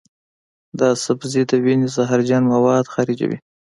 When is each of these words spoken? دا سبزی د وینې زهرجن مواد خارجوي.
دا 0.79 0.89
سبزی 1.05 1.41
د 1.49 1.51
وینې 1.63 1.87
زهرجن 1.95 2.43
مواد 2.53 2.85
خارجوي. 2.93 3.37